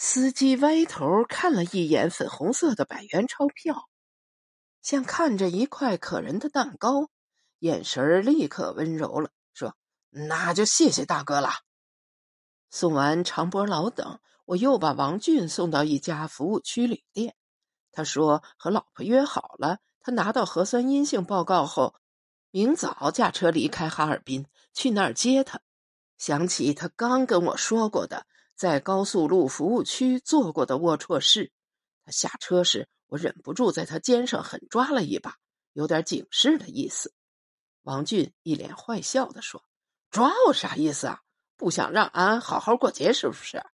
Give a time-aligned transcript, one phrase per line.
[0.00, 3.88] 司机歪头看了一眼粉红色的百元钞票，
[4.80, 7.10] 像看着一块可人的蛋糕，
[7.58, 9.74] 眼神立刻温柔了，说
[10.10, 11.50] ：“那就谢谢大哥了。”
[12.70, 17.34] 送完长波老等，我又把王俊送到一家服务区旅店。
[17.90, 21.96] 他说和老婆约好了，他拿到核酸阴性报告后，
[22.52, 25.60] 明早驾车离开哈尔滨，去那儿接他。
[26.18, 28.26] 想起他刚跟我说过的。
[28.58, 31.52] 在高速路服务区做过的龌龊事，
[32.04, 35.36] 他下车时，我忍不住在他肩上狠抓了一把，
[35.74, 37.14] 有点警示的意思。
[37.82, 39.64] 王俊一脸坏笑的说
[40.10, 41.20] ：“抓我啥意思啊？
[41.56, 43.64] 不想让俺好好过节是不是？”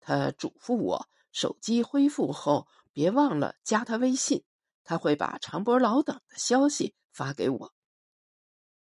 [0.00, 4.44] 他嘱咐我，手机恢复后别忘了加他微信，
[4.82, 7.72] 他会把长波老等的消息发给我。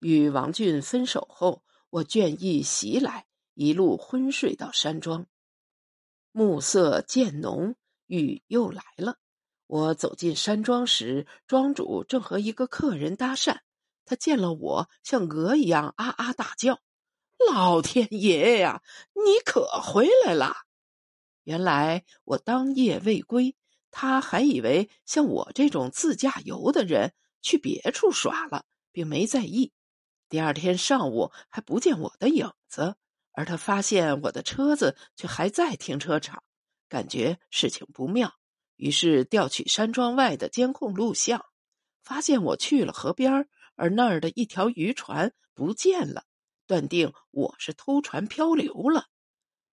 [0.01, 3.27] 与王俊分手后，我倦意袭来。
[3.57, 5.27] 一路昏睡到山庄，
[6.31, 7.75] 暮色渐浓，
[8.05, 9.17] 雨又来了。
[9.67, 13.61] 我走进山庄时，庄主正和一个客人搭讪。
[14.05, 16.81] 他见了我，像鹅一样啊啊大叫
[17.51, 18.83] ：“老天爷呀，
[19.15, 20.55] 你可回来了！”
[21.45, 23.57] 原来我当夜未归，
[23.91, 29.73] 他还以为像我这种自驾游的人去别处耍了，并没在意。
[30.29, 32.97] 第二天上午还不见我的影子。
[33.37, 36.43] 而他发现我的车子却还在停车场，
[36.89, 38.33] 感觉事情不妙，
[38.77, 41.45] 于是调取山庄外的监控录像，
[42.03, 46.25] 发现我去了河边，而那儿的一条渔船不见了，
[46.67, 49.05] 断定我是偷船漂流了。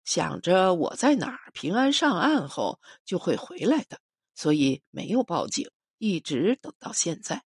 [0.04, 3.98] 想着我在哪儿平安上岸后就会回来的，
[4.34, 7.42] 所以没有报警，一直等到现在。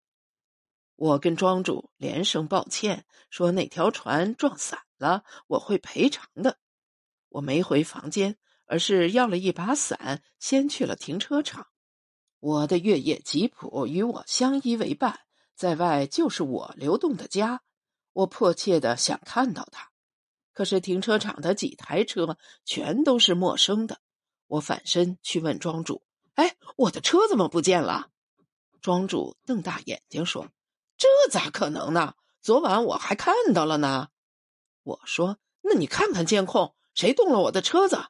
[0.96, 4.80] 我跟庄主连声抱歉，说那条船撞散。
[4.98, 6.60] 了，我会赔偿的。
[7.30, 11.68] 我没回房间，而是要了一把伞，先去了停车场。
[12.40, 15.20] 我的越野吉普与我相依为伴，
[15.56, 17.62] 在外就是我流动的家。
[18.14, 19.92] 我迫切的想看到它，
[20.54, 24.00] 可是停车场的几台车全都是陌生的。
[24.48, 26.04] 我反身去问庄主
[26.36, 28.10] ：“哎，我的车怎么不见了？”
[28.80, 30.48] 庄主瞪大眼睛说
[30.96, 32.14] ：“这咋可能呢？
[32.42, 34.08] 昨晚我还看到了呢。”
[34.86, 38.06] 我说：“那你看看监控，谁动了我的车子？”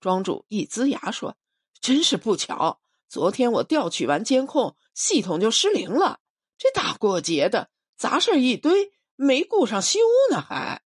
[0.00, 1.36] 庄主一呲牙说
[1.80, 6.18] ：“真是不巧，昨天我调取完监控，系统就失灵了。
[6.58, 10.00] 这大过节的，杂事一堆，没顾上修
[10.32, 10.82] 呢。”还，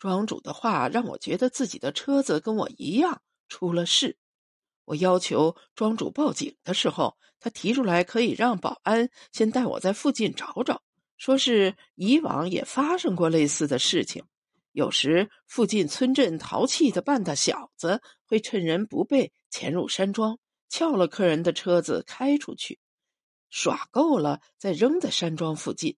[0.00, 4.18] 庄主的话让我觉得自己的车子跟我一样出了事。
[4.84, 10.82] 我要求庄主报警的时候，他提出来可以让保安先带我在附近找找。
[11.22, 14.24] 说是以往也发生过类似的事情，
[14.72, 22.80] 有时附近村镇淘气的半大小子会趁人不备潜入山庄，撬了客人的车子开出去，
[23.50, 25.96] 耍够了再扔在山庄附近，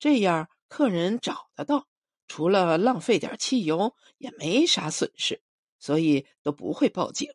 [0.00, 1.86] 这样客人找得到，
[2.26, 5.40] 除了浪费点汽油也没啥损失，
[5.78, 7.32] 所以都不会报警。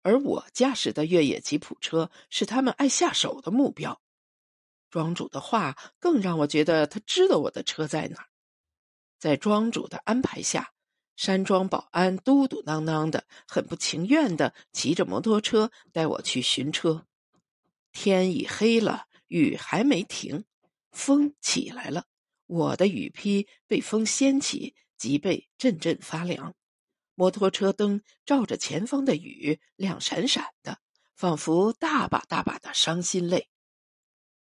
[0.00, 4.00] 而我驾驶的越野吉普车是他们爱下手的目标。
[4.90, 8.26] 庄主的话更让我觉得他知道我的车在哪儿。
[9.18, 10.72] 在庄主的安排下，
[11.16, 17.06] 山庄保安嘟嘟囔囔的，很不情愿的骑着摩托车带我去寻车。
[17.90, 20.44] 天已黑了，雨还没停，
[20.92, 22.04] 风起来了。
[22.46, 26.54] 我的雨披被风掀起，脊背阵阵发凉。
[27.14, 30.78] 摩托车灯照着前方的雨，亮闪闪的，
[31.16, 33.48] 仿佛大把大把的伤心泪。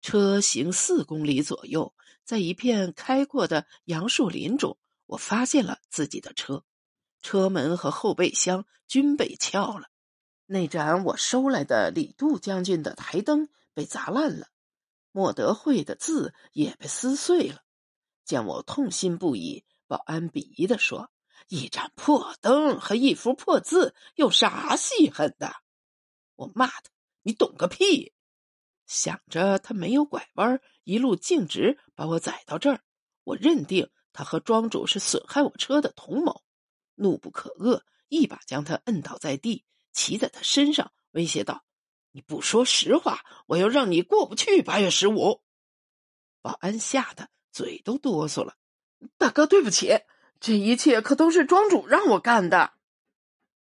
[0.06, 4.78] 车行四公里左右，在一片开阔的杨树林中，
[5.08, 6.64] 我发现了自己的车，
[7.24, 9.90] 车门和后备箱均被撬了。
[10.46, 14.50] 那盏我收来的李杜将军的台灯被砸烂了，
[15.12, 17.64] 莫德惠的字也被撕碎了。
[18.26, 21.10] 见我痛心不已，保安鄙夷地说
[21.50, 25.56] ：“一盏破灯和一幅破字有啥稀罕的？”
[26.38, 26.92] 我骂他
[27.24, 28.14] ：“你懂个屁！”
[28.86, 32.82] 想着他没有拐弯，一路径直把我载到这儿，
[33.24, 36.44] 我认定他和庄主是损害我车的同谋，
[36.96, 41.64] 怒不可遏，一把将他摁倒在地，骑在他身上，威胁道
[42.12, 45.42] ：“你不说实话，我要让你过不去八月十五。”
[46.42, 48.56] 保安吓得嘴都哆嗦了。
[49.18, 50.00] 大哥，对不起，
[50.40, 52.74] 这一切可都是庄主让我干的。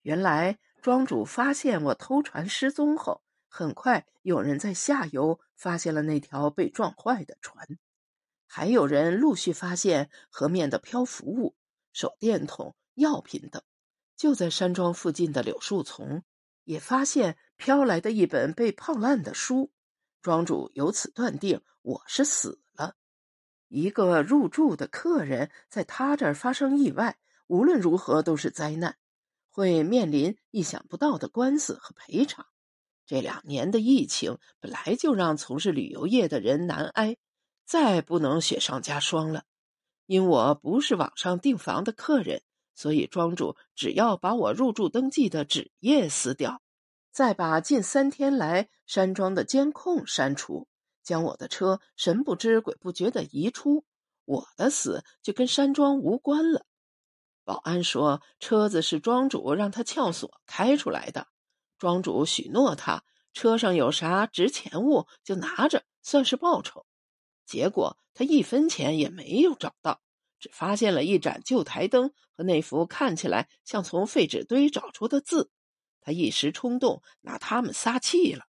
[0.02, 3.24] 原来庄主发现我偷船失踪后。
[3.56, 7.78] 很快，有人在下游发现了那条被撞坏的船，
[8.48, 11.56] 还有人陆续发现河面的漂浮物、
[11.92, 13.62] 手电筒、药品等。
[14.16, 16.24] 就在山庄附近的柳树丛，
[16.64, 19.72] 也发现飘来的一本被泡烂的书。
[20.24, 22.96] 庄主由此断定我是死了。
[23.68, 28.98] 一个入住的客人在他这儿发生意外，无论如何都是灾难，
[29.52, 32.48] 会面临意想不到的官司和赔偿。
[33.14, 37.16] 这两年的疫情本来就让从事旅游业的人难挨，
[37.64, 39.44] 再不能雪上加霜了。
[40.08, 42.42] 因我不是网上订房的客人，
[42.74, 46.64] 所以庄主只要把我入住登记的纸页撕掉，
[47.12, 50.68] 再把近三天来山庄的监控删除，
[51.04, 53.86] 将我的车神不知鬼不觉的移出，
[54.26, 56.66] 我的死就跟山庄无关了。
[57.44, 61.28] 保安说，车子是庄主让他撬锁开出来的。
[61.84, 63.04] 庄主许诺他
[63.34, 66.86] 车上有啥值钱物就拿着，算是报酬。
[67.46, 70.00] 结果他一分钱也没有找到，
[70.40, 75.52] 只发现了一盏旧台灯和那幅看起来像从废纸堆找出的字。
[76.00, 78.46] 他一时冲动，拿他们撒气了。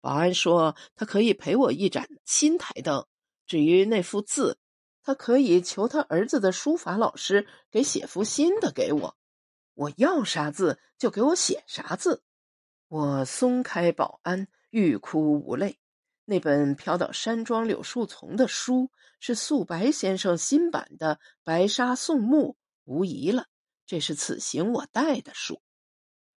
[0.00, 3.06] 保安说他可以赔我一盏新台灯，
[3.46, 4.58] 至于那幅字，
[5.04, 9.16] 他可以求他儿子的书法老师给写幅新的给我。
[9.74, 12.24] 我要啥字就给我写啥字。
[12.88, 15.80] 我松开保安，欲哭无泪。
[16.24, 22.52] 那本飘到山庄柳树丛的书，是素白先生新版的《白沙宋墓》，
[22.84, 23.46] 无疑了，
[23.86, 25.60] 这是此行我带的书。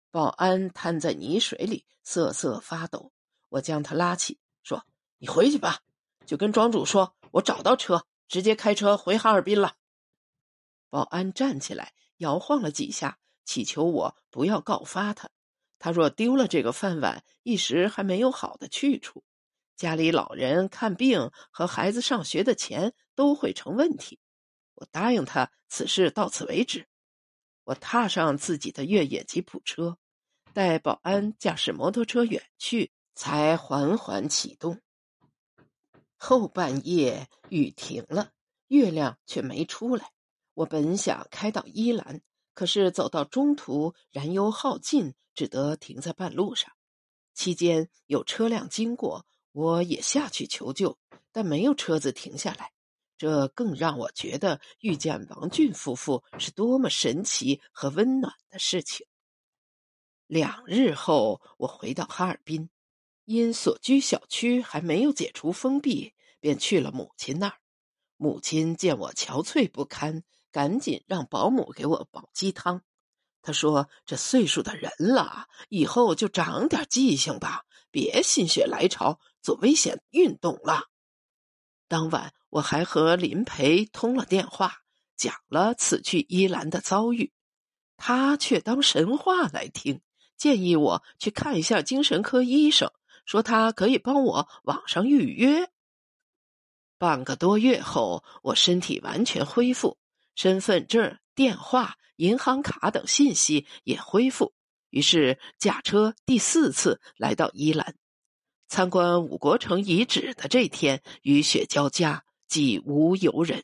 [0.10, 3.12] 保安瘫在泥水里，瑟瑟发抖。
[3.50, 4.86] 我将他拉起，说
[5.20, 5.80] ：“你回去吧，
[6.26, 9.76] 就跟庄主说，我找到车，直接开车回哈尔滨了。”
[10.90, 15.30] 保安站起来，摇晃了几下，祈求我不要告发他。
[15.80, 19.24] 他若丢了这个饭碗，一时还没有好的去处，
[19.76, 24.20] 家里老人看病和孩子上学的钱都会成问题。
[24.76, 26.88] 我答应他，此事到此为止。
[27.64, 29.98] 我踏上自己的越野吉普车，
[30.54, 34.80] 待保安驾驶摩托车远去，才缓缓启动。
[36.16, 38.32] 后半夜雨停了，
[38.68, 40.12] 月亮却没出来。
[40.54, 42.22] 我本想开到伊兰。
[42.58, 46.72] 可是走到中途，燃油耗尽，只得停在半路上。
[47.36, 50.98] 期间有车辆经过，我也下去求救，
[51.32, 52.72] 但没有车子停下来。
[53.16, 59.06] 这更让我觉得遇见王俊夫妇是多么神奇和温暖的事情。
[60.26, 62.72] 两日后，我回到哈尔滨，
[63.26, 67.60] 因所居小区还没有解除封闭，便去了母亲那儿。
[68.16, 70.24] 母亲见我憔悴不堪。
[70.58, 72.82] 赶紧让保姆给我煲鸡汤。
[73.44, 80.86] 他说：“这岁数的人了，以后就长点记性吧，别心血来潮做危险运动了。”
[81.88, 84.78] 当晚我还和林培通了电话，
[85.16, 87.32] 讲了此去伊兰的遭遇，
[87.96, 90.02] 他却当神话来听，
[90.38, 92.92] 建议我去看一下精神科医生，
[93.28, 95.70] 说他可以帮我网上预约。
[96.98, 100.00] 半个多月后，我身体完全恢复。
[100.38, 104.54] 身份证、电话、银行卡等信息也恢复，
[104.92, 107.96] 于是驾车第四次来到伊兰，
[108.68, 113.64] 参观五国城遗址的这天雨雪交加，几无游人。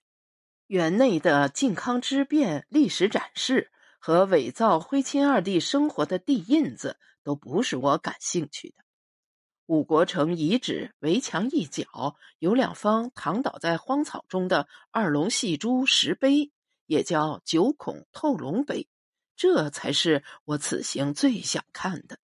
[0.66, 8.78] 园内的靖康之变历史展示和伪造徽钦二帝生活的地印子都不是我感兴趣的。
[9.68, 16.52] 五国城遗址围墙一角有两方躺倒在荒草中的二龙戏珠石碑。
[16.86, 18.88] 也叫九孔透龙碑，
[19.36, 22.20] 这才是我此行最想看的。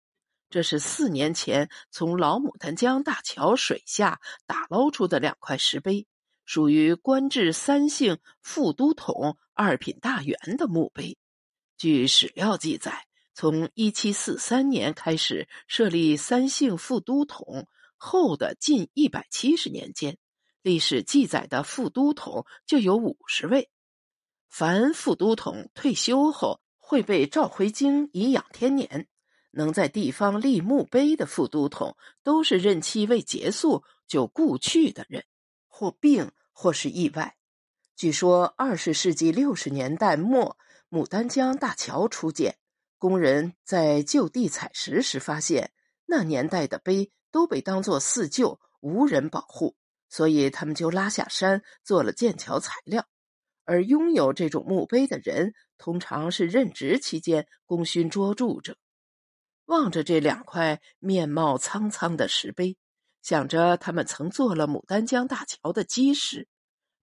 [0.49, 6.07] 这是四年前从老牡丹江大桥水下打捞出的两块石碑，
[6.43, 11.17] 属于官至三姓副都统二品大员的墓碑。
[11.77, 20.17] 据史料记载，从一七四三年开始设立三姓副都统后的近一百七十年间，
[20.63, 23.69] 历史记载的副都统就有五十位。
[24.49, 29.07] 凡副都统退休后会被召回京颐养天年，
[29.51, 35.23] 能在地方立墓碑的副都统，都是任期未结束就故去的人，
[35.67, 37.35] 或病或是意外。
[37.95, 40.57] 据说二十世纪六十年代末，
[40.89, 42.57] 牡丹江大桥初建，
[42.97, 45.71] 工人在就地采石时发现，
[46.05, 49.75] 那年代的碑都被当作四旧，无人保护，
[50.09, 53.05] 所以他们就拉下山做了建桥材料。
[53.69, 58.75] 而拥有这种墓碑的人，通常是任职期间功勋卓著者。
[59.65, 62.77] 望着这两块面貌苍苍的石碑，
[63.21, 66.47] 想着他们曾做了牡丹江大桥的基石，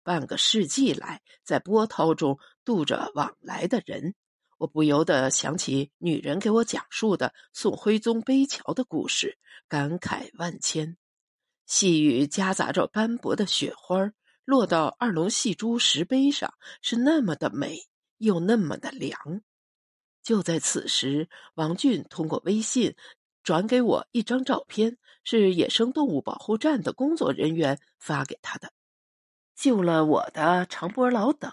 [0.02, 4.16] 半个世纪来在波涛中渡着往来的人，
[4.58, 10.96] 我不由得想起女人给我讲述的宋徽宗碑桥的故事，感慨万千。
[11.64, 14.10] 细雨夹杂着斑驳的雪花，
[14.46, 17.80] 落到二龙戏珠石碑上，是那么的美，
[18.16, 19.42] 又那么的凉。
[20.22, 22.94] 就在此时，王俊通过微信
[23.42, 28.72] 转给我一张照片，是野生动物保护站的工作人员发给他的。
[29.56, 31.52] 救了我的长波老等。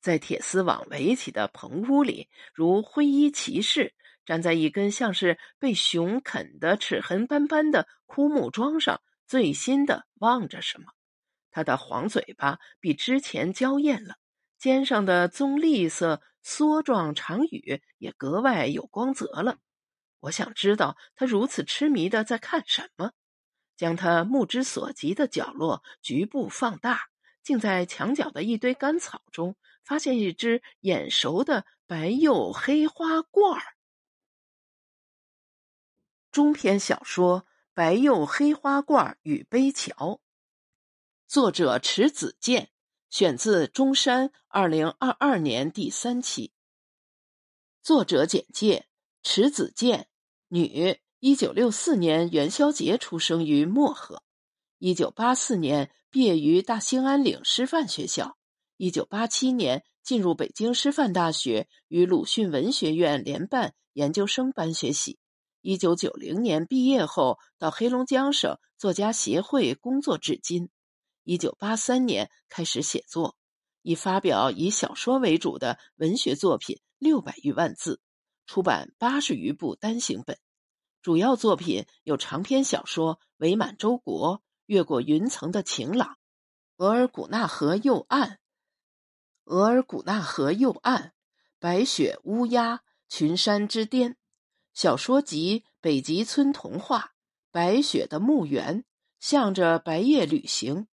[0.00, 3.92] 在铁丝网围起的棚屋里，如灰衣骑士
[4.24, 10.95] 站在一根像是被熊啃的齿痕斑斑的枯木桩上，醉心的望着什么。
[11.56, 14.16] 他的黄嘴巴比之前娇艳了，
[14.58, 19.56] 肩上的棕栗色梭状长羽也格外有光泽了。
[20.20, 23.12] 我想知道他如此痴迷的在看什么，
[23.74, 27.06] 将他目之所及的角落局部放大，
[27.42, 29.56] 竟在墙角的一堆干草中。
[29.82, 33.62] 发现一只眼熟的白釉黑花罐儿。
[36.30, 39.94] 中篇小说《白釉黑花罐与碑桥》，
[41.28, 42.70] 作者迟子健，
[43.10, 46.52] 选自中山二零二二年第三期。
[47.82, 48.86] 作者简介：
[49.24, 50.08] 迟子健，
[50.46, 54.22] 女，一九六四年元宵节出生于漠河，
[54.78, 58.38] 一九八四年毕业于大兴安岭师范学校。
[58.76, 65.18] 一九八七年进入北京师范大学，与鲁迅文学院联办研究生班学习。
[65.60, 70.70] 一九九零年毕业后，到黑龙江省作家协会工作至今。
[71.26, 73.36] 一九八三年开始写作，
[73.82, 78.00] 已发表以小说为主的文学作品六百余万字，
[78.46, 80.38] 出版八十余部单行本。
[81.02, 86.08] 主要作品有长篇小说《伪满洲国》《越过云层的晴朗》
[86.76, 88.30] 《额尔古纳河右岸》。
[89.46, 91.12] 额尔古纳河右岸，
[91.58, 94.16] 白雪乌鸦，群山之巅。
[94.74, 97.00] 小说集《北极村童话》，
[97.50, 98.84] 白雪的墓园，
[99.18, 100.86] 向着白夜旅行。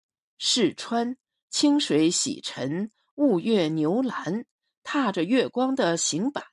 [0.45, 1.17] 试穿，
[1.51, 4.45] 清水洗尘，雾月牛栏，
[4.83, 6.45] 踏着月光的行板。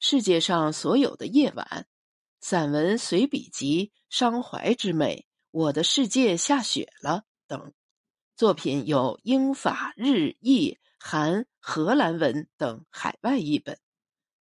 [0.00, 1.86] 世界上所有的夜晚。
[2.40, 7.74] 散文随笔集《伤怀之美》，我的世界下雪了等。
[8.34, 10.78] 作品有英法日意。
[10.98, 13.78] 韩、荷兰文等海外译本，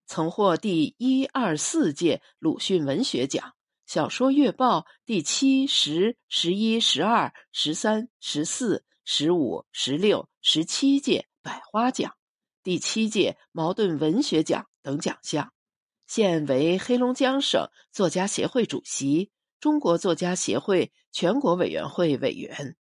[0.06, 3.54] 曾获第一、二、四届鲁迅文学奖、
[3.88, 12.14] 小说月报第七、十、十一、十二、十三、十四、十五、十六、十七届百花奖、
[12.64, 15.54] 第七届茅盾文学奖等奖项。
[16.06, 22.76] 现为黑龙江省作家协会主席、中国作家协会全国委员会委员。